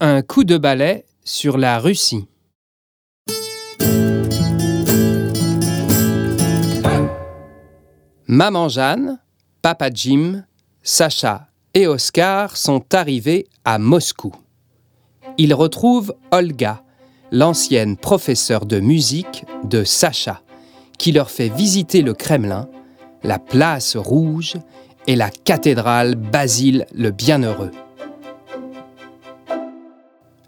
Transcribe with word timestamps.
Un 0.00 0.22
coup 0.22 0.44
de 0.44 0.56
balai 0.56 1.06
sur 1.24 1.58
la 1.58 1.80
Russie. 1.80 2.28
Maman 8.28 8.68
Jeanne, 8.68 9.18
Papa 9.60 9.90
Jim, 9.92 10.44
Sacha 10.84 11.48
et 11.74 11.88
Oscar 11.88 12.56
sont 12.56 12.84
arrivés 12.94 13.48
à 13.64 13.80
Moscou. 13.80 14.32
Ils 15.36 15.52
retrouvent 15.52 16.14
Olga, 16.30 16.84
l'ancienne 17.32 17.96
professeure 17.96 18.66
de 18.66 18.78
musique 18.78 19.46
de 19.64 19.82
Sacha, 19.82 20.42
qui 20.96 21.10
leur 21.10 21.28
fait 21.28 21.48
visiter 21.48 22.02
le 22.02 22.14
Kremlin, 22.14 22.68
la 23.24 23.40
place 23.40 23.96
rouge 23.96 24.54
et 25.08 25.16
la 25.16 25.30
cathédrale 25.30 26.14
Basile 26.14 26.86
le 26.94 27.10
Bienheureux. 27.10 27.72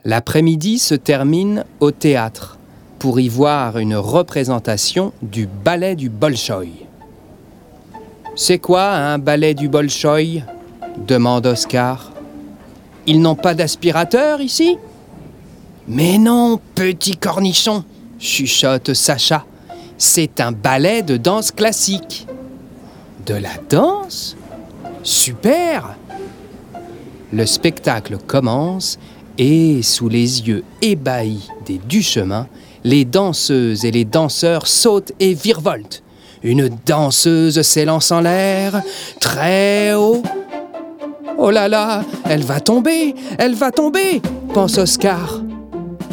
L'après-midi 0.05 0.79
se 0.79 0.95
termine 0.95 1.65
au 1.81 1.91
théâtre 1.91 2.59
pour 2.99 3.21
y 3.21 3.29
voir 3.29 3.77
une 3.79 3.97
représentation 3.97 5.13
du 5.21 5.47
ballet 5.47 5.95
du 5.95 6.09
Bolchoï. 6.09 6.87
C'est 8.35 8.59
quoi 8.59 8.93
un 8.93 9.19
ballet 9.19 9.53
du 9.53 9.69
Bolchoï? 9.69 10.43
demande 11.07 11.47
Oscar. 11.47 12.13
Ils 13.07 13.21
n'ont 13.21 13.35
pas 13.35 13.55
d'aspirateur 13.55 14.41
ici? 14.41 14.79
Mais 15.87 16.17
non, 16.17 16.59
petit 16.75 17.17
cornichon, 17.17 17.85
chuchote 18.19 18.95
Sacha. 18.95 19.45
C'est 19.99 20.41
un 20.41 20.53
ballet 20.53 21.03
de 21.03 21.19
danse 21.19 21.53
classique. 21.53 22.27
De 23.27 23.35
la 23.35 23.51
danse? 23.69 24.35
Super 25.03 25.97
Le 27.33 27.45
spectacle 27.45 28.17
commence 28.27 28.99
et, 29.41 29.81
sous 29.83 30.11
les 30.11 30.43
yeux 30.43 30.63
ébahis 30.83 31.49
des 31.65 31.81
Duchemin, 31.89 32.47
les 32.85 33.07
danseuses 33.07 33.87
et 33.87 33.91
les 33.91 34.05
danseurs 34.05 34.67
sautent 34.67 35.13
et 35.19 35.33
virevoltent. 35.33 36.03
Une 36.43 36.69
danseuse 36.85 37.63
s'élance 37.63 38.13
en 38.13 38.21
l'air, 38.21 38.83
très 39.19 39.95
haut. 39.95 40.23
Oh 41.39 41.51
là 41.51 41.69
là, 41.69 42.05
elle 42.27 42.43
va 42.43 42.61
tomber, 42.61 43.15
elle 43.39 43.55
va 43.55 43.71
tomber, 43.71 44.21
pense 44.53 44.77
Oscar. 44.77 45.41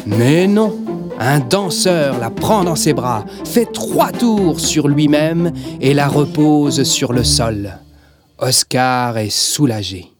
Mais 0.06 0.46
non, 0.46 0.74
un 1.18 1.38
danseur 1.38 2.18
la 2.18 2.30
prend 2.30 2.64
dans 2.64 2.76
ses 2.76 2.94
bras, 2.94 3.26
fait 3.44 3.70
trois 3.70 4.10
tours 4.10 4.58
sur 4.58 4.88
lui-même 4.88 5.52
et 5.82 5.92
la 5.92 6.08
repose 6.08 6.82
sur 6.82 7.12
le 7.12 7.24
sol. 7.24 7.78
Oscar 8.38 9.18
est 9.18 9.30
soulagé. 9.30 10.17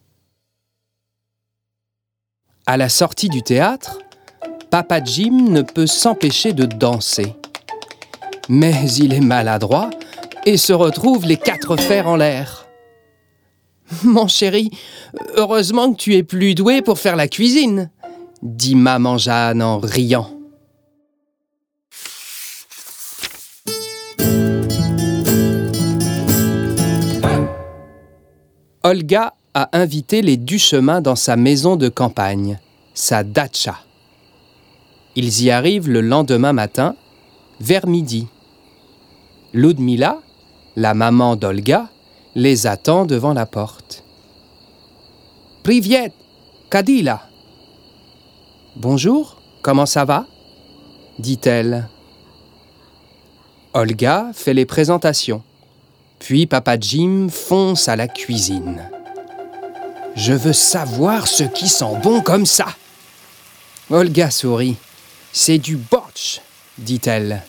À 2.69 2.77
la 2.77 2.91
sortie 2.91 3.31
du 3.31 3.41
théâtre, 3.43 3.99
Papa 4.69 5.03
Jim 5.03 5.47
ne 5.49 5.63
peut 5.63 5.87
s'empêcher 5.87 6.53
de 6.53 6.67
danser. 6.67 7.35
Mais 8.51 8.91
il 8.99 9.15
est 9.15 9.23
maladroit 9.23 9.89
et 10.45 10.59
se 10.59 10.75
retrouve 10.75 11.25
les 11.25 11.39
quatre 11.39 11.79
fers 11.79 12.07
en 12.07 12.17
l'air. 12.17 12.67
Mon 14.05 14.29
chéri, 14.29 14.71
heureusement 15.37 15.95
que 15.95 15.97
tu 15.97 16.15
es 16.15 16.23
plus 16.23 16.55
doué 16.55 16.83
pour 16.83 16.99
faire 16.99 17.17
la 17.17 17.27
cuisine, 17.27 17.91
dit 18.43 18.75
maman 18.75 19.17
Jeanne 19.17 19.63
en 19.63 19.79
riant. 19.79 20.29
Olga 28.83 29.33
a 29.59 29.69
invité 29.73 30.23
les 30.23 30.37
Duchemin 30.37 31.01
dans 31.01 31.17
sa 31.17 31.35
maison 31.35 31.75
de 31.75 31.89
campagne, 31.89 32.61
sa 32.95 33.25
datcha. 33.25 33.81
Ils 35.17 35.43
y 35.43 35.51
arrivent 35.51 35.89
le 35.89 36.01
lendemain 36.01 36.53
matin, 36.53 36.95
vers 37.59 37.89
midi. 37.89 38.29
Ludmila, 39.53 40.21
la 40.77 40.95
maman 40.95 41.35
d'Olga, 41.35 41.89
les 42.37 42.69
attend 42.69 43.05
devant 43.05 43.35
la 43.35 43.47
porte. 43.47 44.05
Privyet, 45.65 46.13
Kadila. 46.71 47.23
Bonjour, 48.77 49.41
comment 49.63 49.87
ça 49.87 50.05
va? 50.05 50.27
dit-elle. 51.19 51.89
Olga 53.75 54.31
fait 54.35 54.55
les 54.55 54.67
présentations. 54.67 55.43
Puis 56.21 56.47
Papa 56.47 56.79
Jim 56.79 57.27
fonce 57.29 57.89
à 57.89 57.97
la 57.97 58.07
cuisine. 58.07 58.89
Je 60.19 60.33
veux 60.33 60.53
savoir 60.53 61.29
ce 61.29 61.45
qui 61.45 61.69
sent 61.69 61.95
bon 62.03 62.21
comme 62.23 62.45
ça. 62.45 62.67
Olga 63.89 64.33
sourit. 64.33 64.75
C'est 65.33 65.59
du 65.59 65.77
bortsch, 65.77 66.41
dit-elle. 66.77 67.41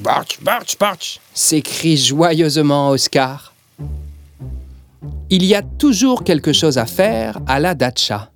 Bortsch, 0.00 0.40
bortsch, 0.42 0.76
bortsch, 0.78 1.20
s'écrie 1.32 1.96
joyeusement 1.96 2.90
Oscar. 2.90 3.54
Il 5.30 5.44
y 5.44 5.54
a 5.54 5.62
toujours 5.62 6.24
quelque 6.24 6.52
chose 6.52 6.76
à 6.76 6.86
faire 6.86 7.38
à 7.46 7.60
la 7.60 7.76
datcha. 7.76 8.32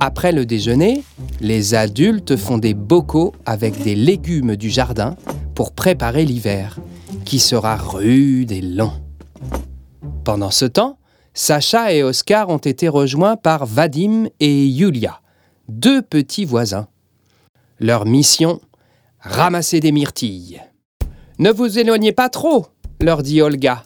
Après 0.00 0.32
le 0.32 0.44
déjeuner, 0.44 1.04
les 1.40 1.74
adultes 1.74 2.36
font 2.36 2.58
des 2.58 2.74
bocaux 2.74 3.32
avec 3.46 3.80
des 3.84 3.94
légumes 3.94 4.56
du 4.56 4.70
jardin 4.70 5.14
pour 5.54 5.70
préparer 5.70 6.24
l'hiver 6.24 6.80
qui 7.24 7.38
sera 7.38 7.76
rude 7.76 8.50
et 8.50 8.60
long. 8.60 8.92
Pendant 10.24 10.50
ce 10.50 10.64
temps, 10.64 10.98
Sacha 11.38 11.92
et 11.92 12.02
Oscar 12.02 12.48
ont 12.48 12.56
été 12.56 12.88
rejoints 12.88 13.36
par 13.36 13.66
Vadim 13.66 14.28
et 14.40 14.66
Yulia, 14.66 15.20
deux 15.68 16.00
petits 16.00 16.46
voisins. 16.46 16.88
Leur 17.78 18.06
mission 18.06 18.58
Ramasser 19.20 19.80
des 19.80 19.92
myrtilles. 19.92 20.62
Ne 21.38 21.50
vous 21.50 21.78
éloignez 21.78 22.12
pas 22.12 22.30
trop, 22.30 22.68
leur 23.02 23.22
dit 23.22 23.42
Olga. 23.42 23.82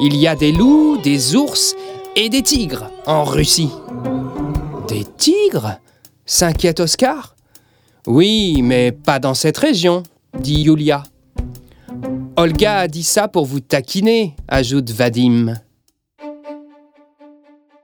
Il 0.00 0.16
y 0.16 0.26
a 0.26 0.34
des 0.34 0.50
loups, 0.50 0.98
des 1.00 1.36
ours 1.36 1.76
et 2.16 2.28
des 2.28 2.42
tigres 2.42 2.90
en 3.06 3.22
Russie. 3.22 3.70
Des 4.88 5.04
tigres? 5.04 5.78
s'inquiète 6.26 6.80
Oscar. 6.80 7.36
Oui, 8.08 8.62
mais 8.64 8.90
pas 8.90 9.20
dans 9.20 9.34
cette 9.34 9.58
région, 9.58 10.02
dit 10.40 10.62
Yulia. 10.62 11.04
Olga 12.36 12.78
a 12.78 12.88
dit 12.88 13.04
ça 13.04 13.28
pour 13.28 13.46
vous 13.46 13.60
taquiner, 13.60 14.34
ajoute 14.48 14.90
Vadim. 14.90 15.54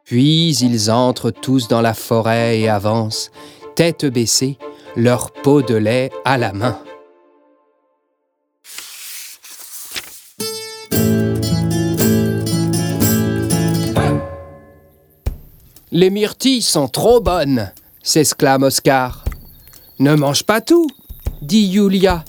Puis 0.06 0.56
ils 0.56 0.91
entrent 0.91 1.31
tous 1.31 1.69
dans 1.69 1.83
la 1.83 1.93
forêt 1.93 2.61
et 2.61 2.69
avancent, 2.69 3.31
tête 3.75 4.06
baissée, 4.06 4.56
leur 4.97 5.31
pot 5.31 5.61
de 5.61 5.75
lait 5.75 6.11
à 6.25 6.39
la 6.39 6.53
main. 6.53 6.78
Les 15.93 16.11
myrtilles 16.11 16.62
sont 16.62 16.88
trop 16.88 17.21
bonnes, 17.21 17.73
s'exclame 18.03 18.62
Oscar. 18.62 19.25
Ne 19.99 20.15
mange 20.15 20.44
pas 20.44 20.61
tout, 20.61 20.88
dit 21.43 21.67
Yulia 21.67 22.25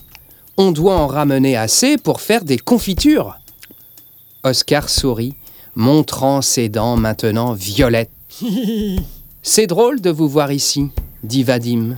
on 0.58 0.72
doit 0.72 0.96
en 0.96 1.08
ramener 1.08 1.56
assez 1.56 1.98
pour 1.98 2.20
faire 2.20 2.44
des 2.44 2.58
confitures. 2.58 3.38
Oscar 4.44 4.90
sourit, 4.90 5.36
montrant 5.78 6.42
ses 6.42 6.68
dents 6.68 6.98
maintenant 6.98 7.54
violettes. 7.54 8.12
C'est 9.42 9.68
drôle 9.68 10.02
de 10.02 10.10
vous 10.10 10.28
voir 10.28 10.52
ici, 10.52 10.90
dit 11.24 11.44
Vadim. 11.44 11.96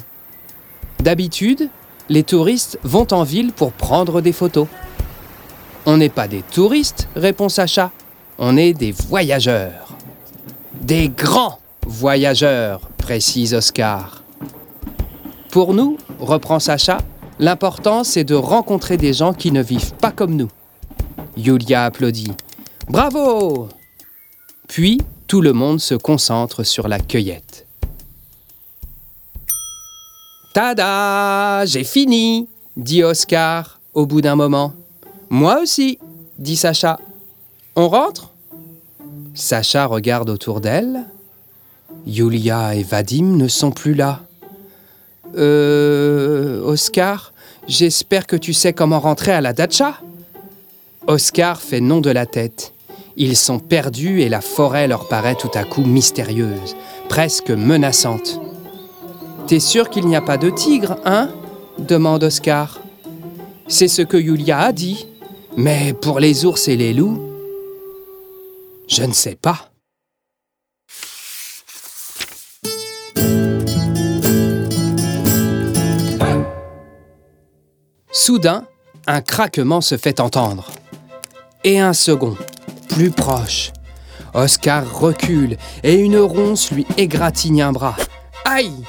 D'habitude, 1.00 1.70
les 2.10 2.24
touristes 2.24 2.78
vont 2.84 3.08
en 3.12 3.24
ville 3.24 3.54
pour 3.54 3.72
prendre 3.72 4.22
des 4.22 4.34
photos. 4.34 4.68
On 5.88 5.98
n'est 5.98 6.10
pas 6.10 6.28
des 6.28 6.44
touristes, 6.44 7.08
répond 7.16 7.50
Sacha. 7.50 7.92
On 8.38 8.58
est 8.58 8.74
des 8.74 8.92
voyageurs. 8.92 9.96
Des 10.82 11.10
grands 11.10 11.60
voyageurs, 11.88 12.82
précise 12.98 13.56
Oscar. 13.56 14.22
Pour 15.50 15.74
nous, 15.74 15.98
reprend 16.20 16.60
Sacha, 16.60 17.00
L'important, 17.42 18.04
c'est 18.04 18.26
de 18.26 18.36
rencontrer 18.36 18.98
des 18.98 19.14
gens 19.14 19.32
qui 19.32 19.54
ne 19.54 19.64
vivent 19.64 19.94
pas 19.94 20.12
comme 20.12 20.36
nous. 20.36 20.50
Yulia 21.38 21.86
applaudit. 21.86 22.34
Bravo 22.90 23.70
Puis, 24.68 25.00
tout 25.28 25.42
le 25.42 25.54
monde 25.54 25.80
se 25.80 25.94
concentre 25.94 26.64
sur 26.64 26.88
la 26.88 26.98
cueillette. 26.98 27.68
Tada 30.56 31.68
J'ai 31.68 31.84
fini 31.84 32.50
dit 32.76 33.04
Oscar 33.04 33.80
au 33.94 34.08
bout 34.08 34.22
d'un 34.22 34.36
moment. 34.36 34.74
Moi 35.30 35.62
aussi, 35.62 36.00
dit 36.40 36.56
Sacha. 36.56 37.00
On 37.76 37.90
rentre? 37.90 38.32
Sacha 39.36 39.86
regarde 39.86 40.32
autour 40.32 40.60
d'elle. 40.60 41.06
Yulia 42.08 42.74
et 42.74 42.82
Vadim 42.82 43.38
ne 43.38 43.48
sont 43.48 43.72
plus 43.72 43.94
là. 43.94 44.22
Euh. 45.38 46.64
Oscar, 46.64 47.34
j'espère 47.68 48.26
que 48.26 48.36
tu 48.36 48.54
sais 48.54 48.74
comment 48.74 49.00
rentrer 49.00 49.32
à 49.32 49.42
la 49.42 49.54
datcha 49.54 50.02
Oscar 51.06 51.62
fait 51.62 51.82
non 51.82 52.02
de 52.02 52.10
la 52.10 52.26
tête. 52.26 52.74
Ils 53.22 53.36
sont 53.36 53.60
perdus 53.60 54.22
et 54.22 54.30
la 54.30 54.40
forêt 54.40 54.88
leur 54.88 55.10
paraît 55.10 55.36
tout 55.36 55.52
à 55.54 55.66
coup 55.66 55.84
mystérieuse, 55.84 56.78
presque 57.10 57.52
menaçante. 57.52 58.40
T'es 59.46 59.60
sûr 59.60 59.90
qu'il 59.90 60.08
n'y 60.08 60.16
a 60.16 60.22
pas 60.22 60.38
de 60.38 60.50
tigre, 60.50 60.96
hein? 61.04 61.30
demande 61.78 62.24
Oscar. 62.24 62.80
C'est 63.68 63.90
ce 63.90 64.02
que 64.04 64.16
Yulia 64.16 64.60
a 64.60 64.72
dit. 64.72 65.06
Mais 65.58 65.94
pour 65.94 66.22
les 66.22 66.46
ours 66.46 66.70
et 66.70 66.78
les 66.78 66.94
loups, 66.94 67.20
je 68.88 69.04
ne 69.04 69.12
sais 69.12 69.36
pas. 69.36 69.70
Soudain, 78.12 78.66
un 79.08 79.22
craquement 79.22 79.82
se 79.82 79.98
fait 79.98 80.22
entendre. 80.22 80.72
Et 81.66 81.80
un 81.80 81.94
second, 81.94 82.38
plus 82.90 83.12
proche. 83.12 83.72
Oscar 84.34 85.00
recule 85.00 85.58
et 85.84 85.96
une 85.96 86.18
ronce 86.18 86.72
lui 86.72 86.86
égratigne 86.98 87.62
un 87.62 87.72
bras. 87.72 87.96
Aïe 88.46 88.84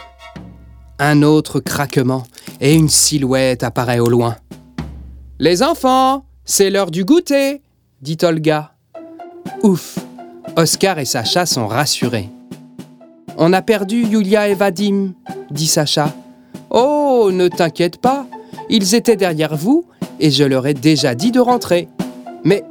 Un 0.99 1.23
autre 1.23 1.61
craquement 1.61 2.25
et 2.61 2.75
une 2.75 2.89
silhouette 2.89 3.63
apparaît 3.63 4.01
au 4.01 4.09
loin. 4.09 4.37
Les 5.39 5.63
enfants, 5.63 6.25
c'est 6.45 6.71
l'heure 6.71 6.91
du 6.91 7.05
goûter, 7.05 7.63
dit 8.03 8.19
Olga. 8.23 8.73
Ouf 9.63 9.99
Oscar 10.57 10.99
et 10.99 11.05
Sacha 11.05 11.47
sont 11.47 11.67
rassurés. 11.67 12.29
On 13.39 13.53
a 13.53 13.63
perdu 13.63 14.05
Yulia 14.05 14.49
et 14.49 14.55
Vadim, 14.55 15.13
dit 15.51 15.67
Sacha. 15.67 16.13
Oh, 16.71 17.31
ne 17.33 17.49
t'inquiète 17.49 17.99
pas, 17.99 18.27
ils 18.69 18.95
étaient 18.95 19.17
derrière 19.17 19.57
vous 19.57 19.87
et 20.19 20.31
je 20.31 20.45
leur 20.45 20.67
ai 20.67 20.75
déjà 20.75 21.15
dit 21.15 21.33
de 21.33 21.41
rentrer. 21.41 21.89
Mais, 22.45 22.65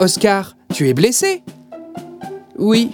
Oscar, 0.00 0.56
tu 0.74 0.88
es 0.88 0.94
blessé? 0.94 1.42
Oui. 2.58 2.90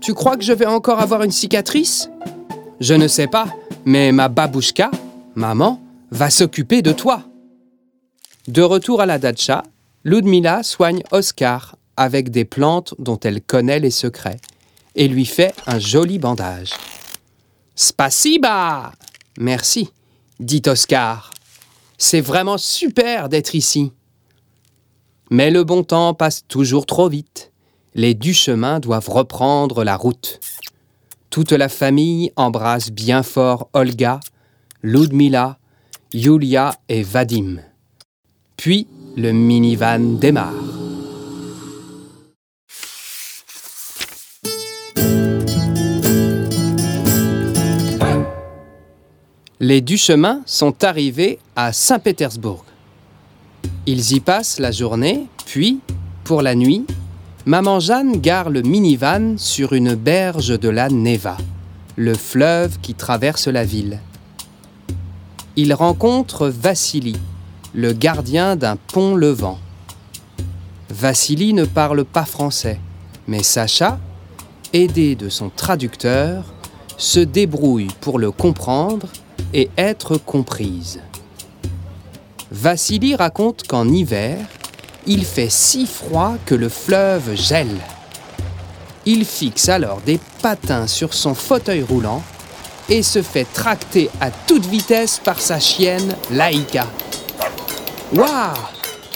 Tu 0.00 0.14
crois 0.14 0.36
que 0.36 0.44
je 0.44 0.52
vais 0.52 0.66
encore 0.66 1.00
avoir 1.00 1.22
une 1.22 1.30
cicatrice? 1.30 2.08
Je 2.80 2.94
ne 2.94 3.08
sais 3.08 3.26
pas, 3.26 3.46
mais 3.84 4.10
ma 4.10 4.28
babouchka, 4.28 4.90
maman, 5.34 5.80
va 6.10 6.30
s'occuper 6.30 6.82
de 6.82 6.92
toi. 6.92 7.22
De 8.48 8.62
retour 8.62 9.00
à 9.00 9.06
la 9.06 9.18
datcha, 9.18 9.62
Ludmila 10.04 10.62
soigne 10.62 11.02
Oscar 11.10 11.76
avec 11.96 12.30
des 12.30 12.44
plantes 12.44 12.94
dont 12.98 13.18
elle 13.20 13.40
connaît 13.40 13.80
les 13.80 13.90
secrets 13.90 14.40
et 14.94 15.08
lui 15.08 15.26
fait 15.26 15.54
un 15.66 15.78
joli 15.78 16.18
bandage. 16.18 16.70
Spasiba 17.74 18.92
Merci, 19.38 19.90
dit 20.40 20.62
Oscar. 20.66 21.32
C'est 21.98 22.20
vraiment 22.20 22.58
super 22.58 23.28
d'être 23.28 23.54
ici. 23.54 23.92
Mais 25.30 25.50
le 25.50 25.64
bon 25.64 25.82
temps 25.82 26.14
passe 26.14 26.44
toujours 26.46 26.86
trop 26.86 27.08
vite. 27.08 27.52
Les 27.94 28.14
du 28.14 28.34
chemin 28.34 28.80
doivent 28.80 29.08
reprendre 29.08 29.84
la 29.84 29.96
route. 29.96 30.40
Toute 31.30 31.52
la 31.52 31.68
famille 31.68 32.32
embrasse 32.36 32.90
bien 32.90 33.22
fort 33.22 33.68
Olga, 33.72 34.20
Ludmila, 34.82 35.58
Yulia 36.12 36.74
et 36.88 37.02
Vadim. 37.02 37.56
Puis 38.56 38.86
le 39.16 39.32
minivan 39.32 40.18
démarre. 40.18 40.52
Les 49.60 49.80
Duchemin 49.80 50.42
sont 50.44 50.84
arrivés 50.84 51.38
à 51.56 51.72
Saint-Pétersbourg. 51.72 52.66
Ils 53.86 54.12
y 54.12 54.20
passent 54.20 54.60
la 54.60 54.70
journée, 54.70 55.26
puis, 55.44 55.80
pour 56.24 56.40
la 56.40 56.54
nuit, 56.54 56.86
Maman 57.44 57.80
Jeanne 57.80 58.18
gare 58.18 58.48
le 58.48 58.62
minivan 58.62 59.36
sur 59.36 59.74
une 59.74 59.94
berge 59.94 60.58
de 60.58 60.70
la 60.70 60.88
Neva, 60.88 61.36
le 61.96 62.14
fleuve 62.14 62.78
qui 62.80 62.94
traverse 62.94 63.46
la 63.46 63.62
ville. 63.62 64.00
Ils 65.56 65.74
rencontrent 65.74 66.48
Vassili, 66.48 67.16
le 67.74 67.92
gardien 67.92 68.56
d'un 68.56 68.76
pont 68.76 69.16
levant. 69.16 69.58
Vassili 70.88 71.52
ne 71.52 71.66
parle 71.66 72.06
pas 72.06 72.24
français, 72.24 72.80
mais 73.28 73.42
Sacha, 73.42 73.98
aidé 74.72 75.14
de 75.14 75.28
son 75.28 75.50
traducteur, 75.50 76.44
se 76.96 77.20
débrouille 77.20 77.88
pour 78.00 78.18
le 78.18 78.30
comprendre 78.30 79.08
et 79.52 79.68
être 79.76 80.16
comprise. 80.16 81.00
Vassili 82.54 83.16
raconte 83.16 83.66
qu'en 83.66 83.88
hiver, 83.88 84.38
il 85.08 85.24
fait 85.24 85.50
si 85.50 85.86
froid 85.86 86.36
que 86.46 86.54
le 86.54 86.68
fleuve 86.68 87.34
gèle. 87.34 87.80
Il 89.04 89.24
fixe 89.24 89.68
alors 89.68 90.00
des 90.02 90.20
patins 90.40 90.86
sur 90.86 91.14
son 91.14 91.34
fauteuil 91.34 91.82
roulant 91.82 92.22
et 92.88 93.02
se 93.02 93.22
fait 93.22 93.44
tracter 93.52 94.08
à 94.20 94.30
toute 94.30 94.66
vitesse 94.66 95.20
par 95.22 95.40
sa 95.40 95.58
chienne 95.58 96.14
Laïka. 96.30 96.86
Waouh 98.14 98.54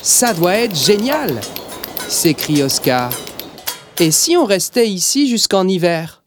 Ça 0.03 0.35
doit 0.35 0.57
être 0.57 0.75
génial 0.75 1.41
s'écrie 2.09 2.65
Oscar. 2.65 3.13
Et 4.01 4.11
si 4.11 4.37
on 4.37 4.47
restait 4.47 4.89
ici 4.89 5.29
jusqu'en 5.29 5.69
hiver? 5.69 6.25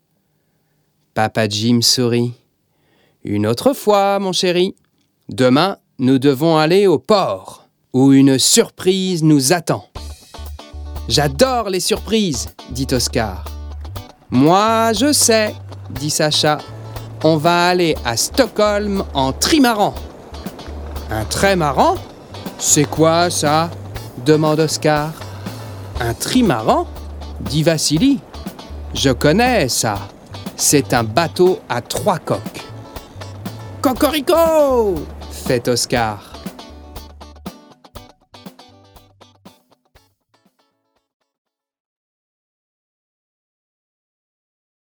Papa 1.13 1.49
Jim 1.49 1.81
sourit. 1.81 2.31
Une 3.25 3.45
autre 3.47 3.73
fois, 3.73 4.17
mon 4.19 4.31
chéri. 4.31 4.75
Demain, 5.27 5.77
nous 6.01 6.18
devons 6.18 6.57
aller 6.57 6.88
au 6.88 6.98
port, 6.98 7.68
où 7.94 8.12
une 8.12 8.39
surprise 8.39 9.24
nous 9.24 9.53
attend. 9.53 9.86
J'adore 11.07 11.69
les 11.69 11.80
surprises, 11.80 12.50
dit 12.71 12.88
Oscar. 12.92 13.45
Moi, 14.31 14.94
je 14.94 15.13
sais, 15.13 15.53
dit 15.92 16.09
Sacha. 16.09 16.57
On 17.24 17.38
va 17.38 17.68
aller 17.68 17.95
à 18.03 18.18
Stockholm 18.18 19.03
en 19.13 19.31
trimaran. 19.31 19.94
Un 21.12 21.24
trimaran? 21.25 21.98
C'est 22.57 22.86
quoi 22.86 23.30
ça? 23.30 23.69
demande 24.25 24.59
Oscar. 24.59 25.12
Un 26.00 26.15
trimaran? 26.15 26.88
dit 27.42 27.62
Vassili. 27.62 28.19
Je 28.95 29.12
connais 29.12 29.69
ça. 29.69 30.00
C'est 30.56 30.95
un 30.95 31.03
bateau 31.03 31.59
à 31.69 31.80
trois 31.80 32.18
coques. 32.18 32.63
Cocorico 33.83 34.95
fait 35.51 35.68
Oscar. 35.68 36.30